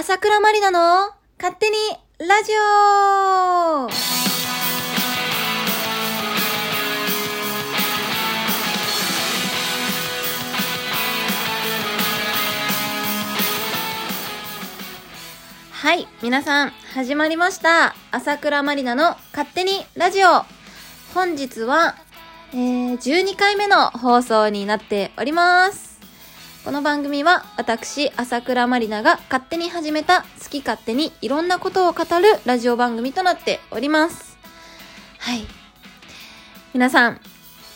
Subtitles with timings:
[0.00, 1.76] 朝倉まりなの勝手に
[2.20, 3.88] ラジオ
[15.72, 17.96] はい、皆さん、始まりました。
[18.12, 20.44] 朝倉まりなの勝手にラジオ。
[21.12, 21.96] 本日は、
[22.52, 25.87] えー、12回目の放送になっております。
[26.64, 34.36] この番組は私、朝倉まりなが勝手に始めた好き勝手にいろんなことを語るラジオ番組となっております。
[35.18, 35.46] はい。
[36.74, 37.20] 皆さん、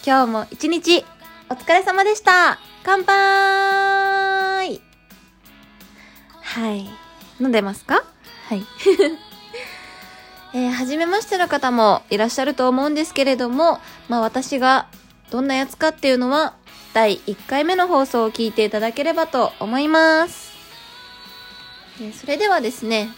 [0.05, 1.05] 今日も一日
[1.49, 2.59] お疲れ様でした。
[2.83, 4.81] 乾杯
[6.41, 6.91] はい。
[7.41, 8.05] 飲んでますか？
[8.49, 8.62] はい。
[10.55, 14.87] えー、初めましての方もいらっしゃると思うんですけれども、まあ私が
[15.31, 16.57] どんなやつかっていうのは、
[16.95, 20.53] 第1回目の放送を聞いていただければと思います。
[22.03, 23.09] えそれではですね、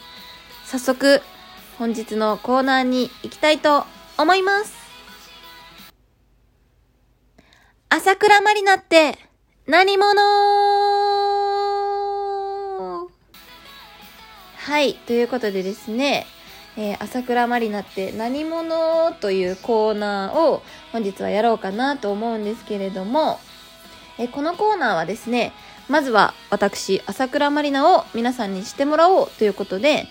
[0.65, 1.21] 早速
[1.77, 3.85] 本日のコーナーに行きたいと
[4.17, 4.75] 思います。
[7.89, 9.19] 朝倉まりなって
[9.67, 10.21] 何者？
[14.57, 16.27] はい、ということでですね、
[16.77, 19.13] えー朝倉まりなって何者？
[19.21, 23.41] というコーナーを本日はやろうかなと思うんですけれども、
[24.19, 25.53] えこのコーナーはですね、
[25.89, 30.07] まずは私、朝倉まりなを皆さんにしてもらおうということで、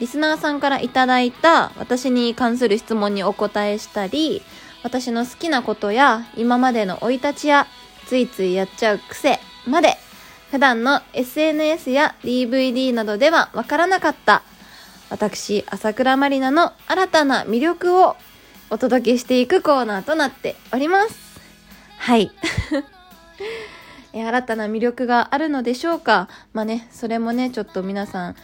[0.00, 4.42] リスナーさんからいただいた私に関する質問にお答えしたり、
[4.82, 7.66] 私の好きなことや今までの生い立ちや
[8.06, 9.96] ついついやっちゃう癖まで
[10.50, 14.42] 普段の SNS や DVD などではわからなかった
[15.10, 18.16] 私、朝倉まりなの新たな魅力を
[18.70, 21.18] お届けしていくコーナーとなっております。
[21.98, 22.30] はい。
[24.12, 26.28] え新たな魅力があるのでしょうか？
[26.52, 28.36] まあね、それもね、ちょっと皆さん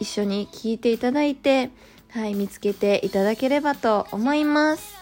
[0.00, 1.70] 一緒に聞いていただいて、
[2.10, 4.94] はい、見つけていただければと思います。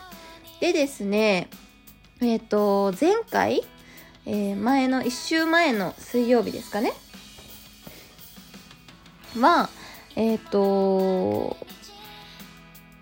[0.61, 1.49] でですね、
[2.21, 3.63] えっ、と、前回、
[4.25, 6.93] えー前の、一週前の水曜日ですかね？
[9.39, 9.69] は、
[10.17, 11.57] えっ、と、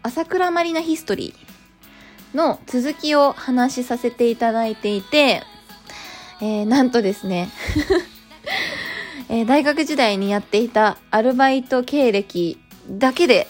[0.02, 5.42] 朝倉まりなヒストリーの続きを話しさせていただいていて、
[6.40, 7.50] えーなんとですね、
[9.28, 12.58] えー大学時代にやっていたアルバイト経歴
[12.90, 13.46] だけで、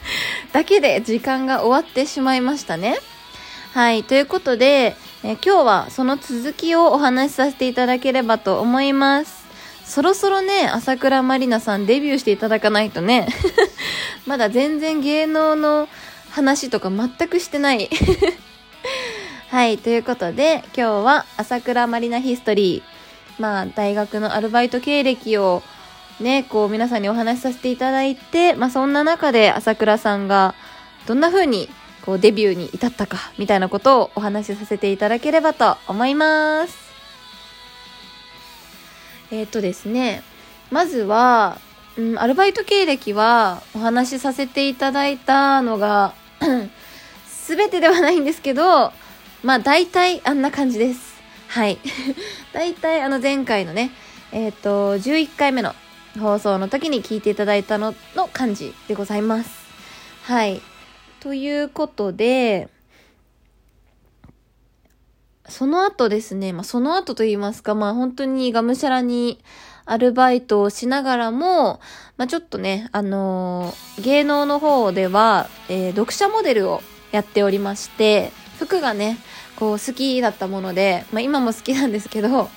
[0.52, 2.98] だけで時間が終わってしまいましたね。
[3.72, 4.04] はい。
[4.04, 9.46] ということで、えー今日はその続きをお話しさせていただければと思います。
[9.84, 13.28] そろそろね、朝倉まりなさんデビューしていただかないとね、
[14.26, 15.88] まだ全然芸能の
[16.30, 17.88] 話とか全くしてない。
[19.48, 19.78] はい。
[19.78, 25.62] ということで、今日は朝倉まりなヒストリー、まあ、大学のアルバイト経歴を
[26.18, 30.56] ね、こう皆さんにお話しさせていただいて、まあそんな中で朝倉さんが
[31.06, 31.68] どんな風に
[32.04, 36.76] こうデビューに至ったかみたいなことをお話しさせていただければと思います。
[39.30, 40.24] えっ、とですね、
[40.72, 41.60] まずは、
[41.96, 46.14] うん、アルバイト経歴はお話しさせていただいたのが、
[47.28, 48.92] すべてではないんですけど、
[49.42, 51.16] まあ大体あんな感じです。
[51.48, 51.78] はい。
[52.52, 53.90] 大体あの前回のね、
[54.32, 55.74] えっ、と、11回目の
[56.18, 59.50] 放送の時に聞いていただいたのの感じでございます。
[60.22, 60.60] はい。
[61.20, 62.68] ということで、
[65.48, 69.38] その後ですね、まあ、その後と言いますか、まあ、本当にがむしゃらに
[69.84, 71.80] アルバイトをしながらも、
[72.16, 76.82] まあ、ちょっとね、あのー芸能の方では、えー読者モデルを
[77.12, 79.18] やっておりまして、服がね、
[79.56, 82.50] こう好きだったもので、まあ、今も好きなんですけど、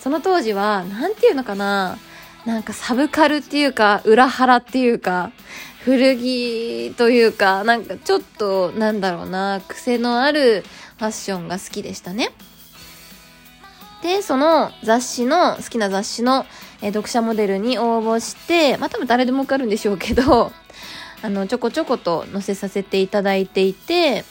[0.00, 1.98] その当時は、なんていうのかな、
[2.44, 5.30] なんかサブカルっていうか、裏腹っていうか、
[5.84, 10.64] 古着というか、なんかちょっと、なんだろうな、癖のある
[10.98, 12.30] ファッションが好きでしたね。
[14.02, 16.46] で、その雑誌の、好きな雑誌の、
[16.82, 20.52] え読者モデルに応募して、まあ多分誰でも受かるんでしょうけど、
[21.22, 24.24] あの、ちょこちょこと載せさせていただいていて、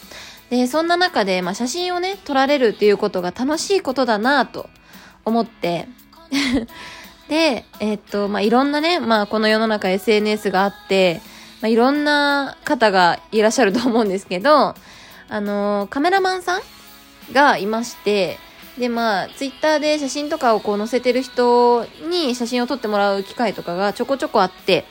[0.51, 4.69] で、そんな中で、まあ写真をね、撮られるっていうことが楽しいことだなと
[5.23, 5.87] 思って、
[7.29, 11.21] で、えっと、まあいろんなね、まあこの世の中 SNS があって、
[11.61, 14.75] まあいろんな方がいらっしゃると思うんですけど、
[15.29, 16.61] あの、カメラマンさん
[17.31, 18.37] がいまして、
[18.77, 24.85] で、まあ、ツイッターで写真とかをこう載せてる人に写真を撮ってもらう機会とかがちょこちょこあって、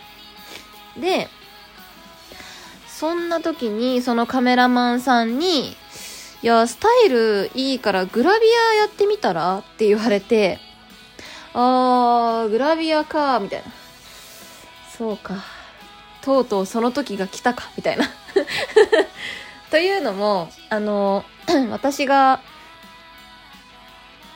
[0.98, 1.28] で、
[3.00, 5.75] そんな時にそのカメラマンさんに、い
[6.43, 10.58] や、スタイルいいからグラビアやってみたらって言われて、
[11.55, 13.73] あー、グラビアか、みたいな。
[14.99, 15.43] そうか。
[16.20, 18.05] とうとうその時が来たか、みたいな。
[19.70, 21.25] というのも、あの、
[21.73, 22.41] 私が、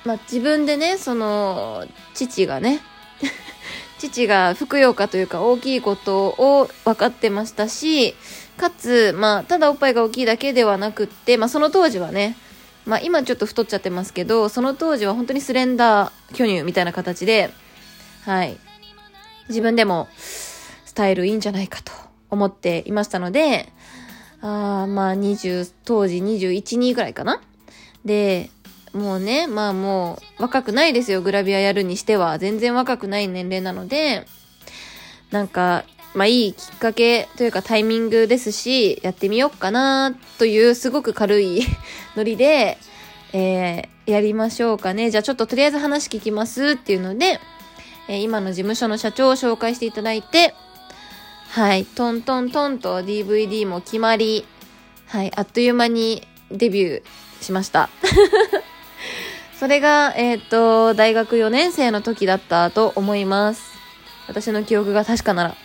[0.06, 1.84] ま、自分でね、その、
[2.14, 2.80] 父がね、
[4.10, 8.14] 父がふくよかというか大きいことを分かってましたし、
[8.56, 12.36] かつ、まあ、ただおっぱいが大きいだけではなくって、まあ、その当時はね、
[12.86, 17.50] まあ、今ちょっと太っちゃってますけど、その当時は本当にスレンダー巨乳みたいな形で、
[18.24, 18.56] はい。
[19.48, 21.92] 自分でも、スタイルいいんじゃないかと
[22.30, 23.72] 思っていましたので、
[24.40, 27.42] あまあ、20、当時21、2ぐらいかな
[28.04, 28.50] で、
[28.94, 32.38] もうね、まあもう若くないですよ、グラビアやるにしては。
[32.38, 34.26] 全然若くない年齢なので、
[35.30, 41.62] なんか、まあいいきっかけというかタイミングですし、やってみようかなというすごく軽い
[42.14, 42.78] ノリで、
[43.32, 45.10] えー、やりましょうかね。
[45.10, 47.40] じゃあちょっととりあえず話聞きますっていうので、
[48.06, 50.54] えー、今の事務所の社長を紹介していただいて、
[51.50, 54.46] はい、トントントンと DVD も決まり、
[55.06, 57.02] はい、あっという間にデビュー
[57.40, 57.90] しました。
[59.58, 63.62] それが、えっ、ー、と、大学4年生の時だったと思います。
[64.26, 65.56] 私の記憶が確かなら。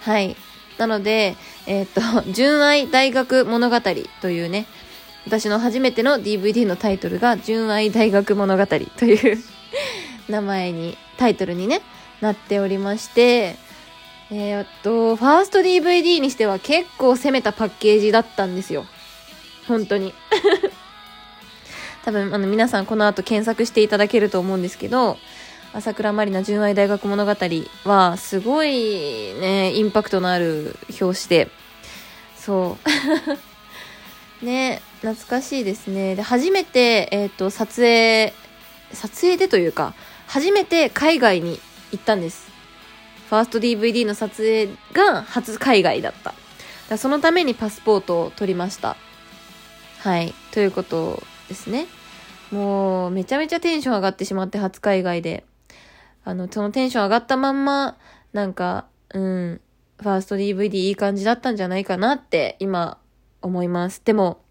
[0.00, 0.36] はい。
[0.78, 1.36] なので、
[1.66, 3.80] えっ、ー、と、純愛大学物語
[4.20, 4.66] というね、
[5.26, 9.38] 私の初めての DVD のタイトルが、純愛大学物語という
[10.28, 11.82] 名前に、タイトルにね、
[12.20, 13.56] なっておりまして、
[14.30, 18.86] えー、っと、ファースト DVD にしては結構攻めたパッケージだったんですよ。
[19.68, 20.14] 本当に。
[22.06, 25.18] 多分、あの、皆さんこの後検索していただけると思うんですけど、
[25.72, 27.34] 朝倉まりな純愛大学物語
[27.84, 31.50] は、すごいね、インパクトのある表紙で、
[32.38, 32.78] そ
[34.40, 34.44] う。
[34.46, 36.14] ね、懐かしいですね。
[36.14, 38.32] で、初めて、えっ、ー、と、撮影、
[38.92, 39.92] 撮影でというか、
[40.28, 41.58] 初めて海外に
[41.90, 42.46] 行ったんです。
[43.28, 46.34] ファースト DVD の撮影が初海外だった。
[46.88, 48.96] だそのためにパスポートを取りました。
[49.98, 50.32] はい。
[50.52, 51.86] ということですね。
[52.50, 55.44] もう、めちゃめちゃテンション上がってしまって、初海外で。
[56.24, 57.96] あの、そのテンション上がったまんま、
[58.32, 59.60] なんか、うん、
[59.98, 62.98] ファースト DVD いい感じだったんじゃないかなって今
[63.40, 64.02] 思います。
[64.04, 64.42] でも、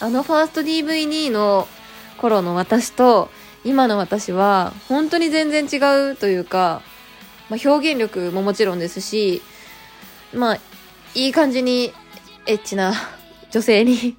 [0.00, 1.66] あのファースト DVD の
[2.18, 3.30] 頃の私と
[3.64, 6.82] 今の私は本当に全然違うというか、
[7.48, 9.42] まあ、表現力ももちろんですし、
[10.34, 10.58] まあ、
[11.14, 11.92] いい感じに
[12.46, 12.92] エッチな
[13.50, 14.16] 女性に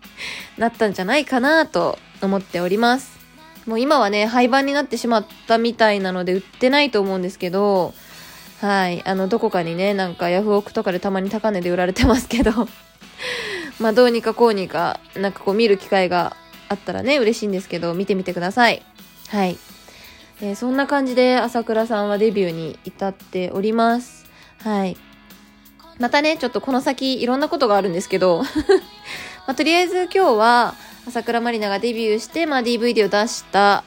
[0.57, 3.17] なったんじゃないかなと思っております。
[3.65, 7.93] もう今はね、廃盤になってしまったみたいなので売ってないと思うんですけど、
[8.61, 9.05] はい。
[9.05, 12.51] あの、どこかにね、なんかヤフオクとかでたまに高値で売られてますけど
[13.79, 16.35] まあどうにかこうにか、なんかこう見る機会が
[16.69, 18.81] あったらね、嬉しいんですけど、見てみてください。
[19.27, 19.57] はい。
[20.41, 24.25] えー、そんな感じで朝倉さんはデビューに至っております。
[24.63, 24.97] はい。
[25.99, 28.43] またね、ちょっとこの先いろんなことがあるんですけど
[29.47, 30.75] まあ、とりあえず今日は、
[31.07, 33.83] 朝倉まりながデビューして、まあ、DVD を出した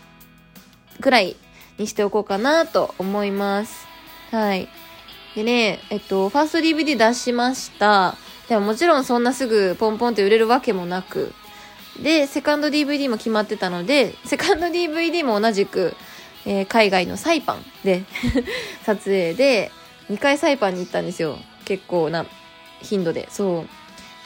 [1.00, 1.36] ぐらい
[1.78, 3.86] にしておこうかなと思います。
[4.30, 4.68] はい。
[5.34, 8.16] でね、えっと、ファースト DVD 出しました。
[8.48, 11.32] でももちろんそんなすぐポンポンって売れるわけもなく。
[12.02, 15.94] で、セカンド DVD も決まってたので、セカンド DVD も同じく、
[16.46, 18.04] えー、海外のサイパンで
[18.84, 19.70] 撮影で、
[20.10, 21.38] 2回サイパンに行ったんですよ。
[21.70, 22.26] 結構な
[22.82, 23.28] 頻度で。
[23.30, 23.64] そ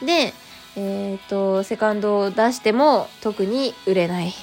[0.01, 0.05] う。
[0.05, 0.33] で、
[0.75, 4.33] えっ、ー、と、セカンドを出しても特に売れない。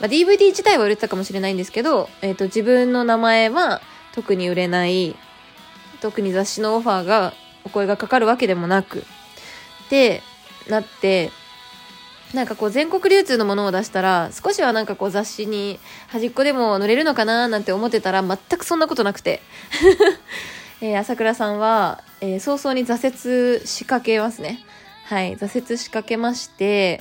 [0.00, 3.80] まあ、DVD 自体は売れてたかもしれないんですけど、えっ、ー、と、自分の名前は
[4.12, 5.14] 特に売れない。
[6.00, 8.98] 特に雑誌のオファーが、お声がかかるわけでもなく。
[8.98, 9.02] っ
[9.90, 10.20] て
[10.68, 11.30] なって、
[12.32, 19.40] なんかこう全国流通のものを出したら、少しはなんかこう雑誌に端っこでも載れるのかななんて思ってたら、全くそんなことなくて。
[20.84, 24.60] えー、朝倉さんは、えー、早々に挫折しかけますね。
[25.04, 27.00] はい、挫折しかけまして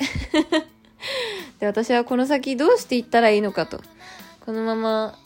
[1.59, 3.81] で、私はこの先どうしていったらいいのかと。
[4.45, 5.19] このまま、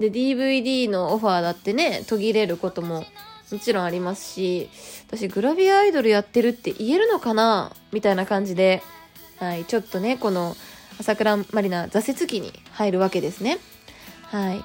[0.00, 3.04] で、DVD のオファーだってね、途切れることも
[3.50, 4.70] もちろんありますし、
[5.08, 8.82] 私グラビアアイドルやってるって言えるのかなみたいな感じで、
[9.36, 10.56] はい、ちょっとね、この
[10.98, 13.58] 朝倉まりな挫折期に入るわけですね。
[14.28, 14.64] はい。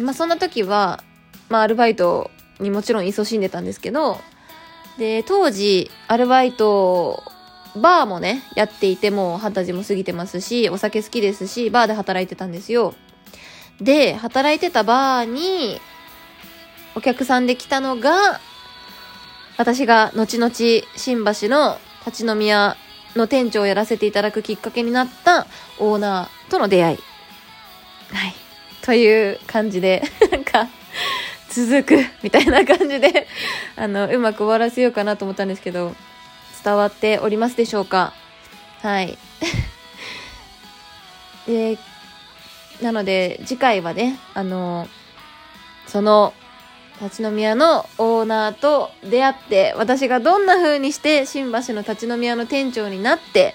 [0.00, 1.02] まあそんな時は、
[1.48, 4.20] まあアルバイトにもちろん勤しんでたんですけど、
[4.98, 7.22] で、当時、アルバイト、
[7.76, 12.94] バーもね、やっていて、もう二十歳も過ぎてますし、お酒好きですし、バーで働いてたんですよ。
[13.80, 15.80] で、働いてたバーに、
[16.96, 18.40] お客さんで来たのが、
[19.56, 20.52] 私が後々
[20.96, 22.76] 新橋の立ち飲み屋
[23.14, 25.46] の店長をやらせていただくきっかけになった
[25.78, 26.98] オーナーとの出会い。
[28.12, 28.34] はい。
[28.82, 30.02] という感じで、
[31.50, 33.26] 続くみたいな感じで
[33.76, 35.94] あの、うまく終わらせようかなと思ったんですけど、
[36.64, 38.12] 伝わっておりますでしょうか？
[38.82, 39.16] はい。
[41.46, 41.78] で、
[42.82, 44.88] なので、次回はね、あの、
[45.86, 46.34] その、
[47.00, 53.54] 立ち飲み屋のオーナーと出会って、私がどんな風にして新橋の立ち飲み屋の店長になって、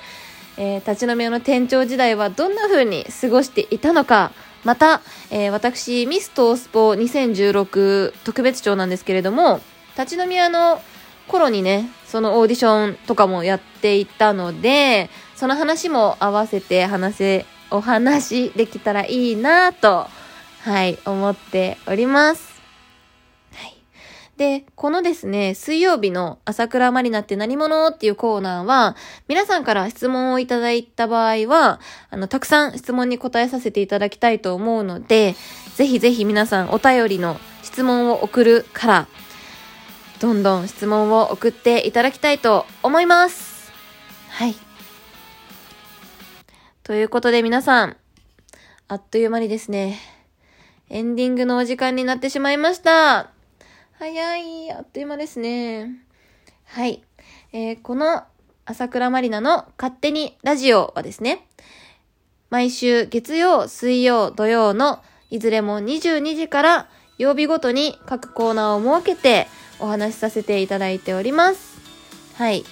[0.57, 4.31] えー、立ち飲み屋の店長時代はどんな風に過ごしていたのか、
[4.63, 9.61] また、えー、私、ミストースポ2016特別賞なんですけれども、
[9.97, 10.81] 立ち飲み屋の
[11.27, 20.07] 頃にね、そのオーディションとかもやっていたので、その話も合わせて話せ、お話できたらいいなと、
[20.61, 22.52] はい、思っております。
[24.37, 27.89] で、このですね、水曜日の朝倉まりなって何者？
[27.89, 28.95] っていうコーナーは、
[29.27, 35.35] 皆さんから質問をいただいた場合は、あの、たくさん質問に答えさせていただきたいと思うので、
[35.75, 39.07] ぜひぜひ皆さんお便りの質問を送るから、
[40.19, 43.71] どんどん質問を送っていただきたいと思います。
[44.29, 44.55] はい。
[46.83, 47.97] ということで皆さん、
[48.87, 49.99] あっという間にですね、
[50.89, 53.32] エンディングのお時間になってしまいました。
[54.03, 56.03] 早い、あっという間ですね。
[56.65, 57.05] はい。
[57.53, 58.23] えー、この
[58.65, 61.47] 朝倉まりなの勝手にラジオはですね、
[62.49, 69.47] 毎週月曜、水曜、土曜のいずれも22時から曜日ごとに各コーナーを設けて
[69.79, 71.79] お話しさせていただいております。
[72.35, 72.65] はい。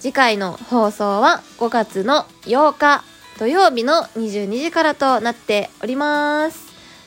[0.00, 3.04] 次回の放送は5月の8日
[3.38, 6.65] 土曜日の22時からとなっております。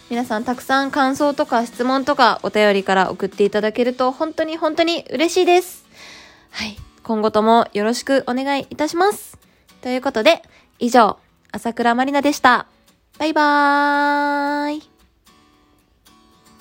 [0.10, 5.86] 皆さんたくさん感想とか質問とかお便りから送っていただけると本当に本当に嬉しいです。
[6.50, 6.78] はい。
[7.04, 9.38] 今後ともよろしくお願いいたします。
[9.82, 10.42] ということで、
[10.80, 11.18] 以上、
[11.52, 12.66] 朝倉まりなでした。
[13.20, 14.89] バイバーイ。